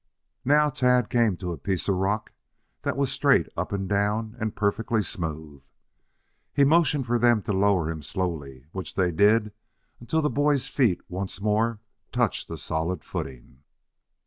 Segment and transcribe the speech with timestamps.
[0.43, 2.31] Now Tad came to a piece of rock
[2.81, 5.61] that was straight up and down and perfectly smooth.
[6.51, 9.51] He motioned for them to lower him slowly, which they did
[9.99, 13.59] until the boy's feet once more touched a solid footing.